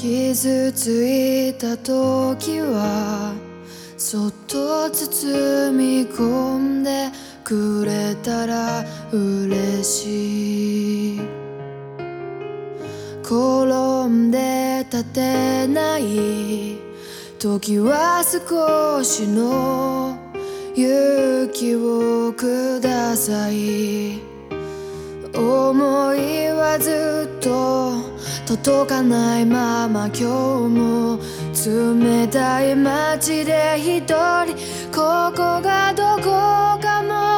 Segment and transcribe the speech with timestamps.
[0.00, 3.34] 傷ついた時は
[3.96, 7.10] そっと包み込んで
[7.42, 11.20] くれたら嬉しい。
[13.24, 16.78] 転んで立てない
[17.40, 20.16] 時は少しの
[20.76, 24.20] 勇気をください。
[25.34, 27.87] 思いはずっと
[28.48, 31.18] 届かないまま今日も
[32.00, 34.54] 冷たい街で一人
[34.90, 36.22] ここがどこ
[36.80, 37.37] かも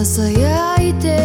[0.00, 1.21] 囁いて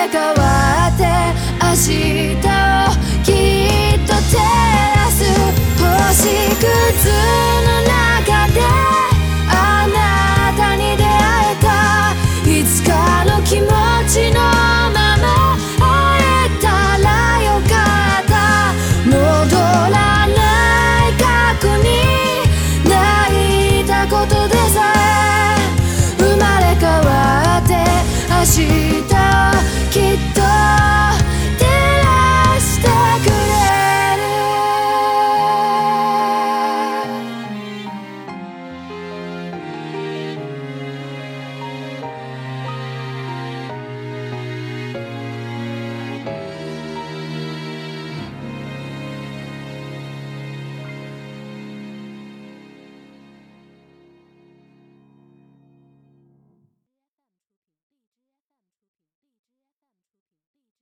[0.00, 0.39] let go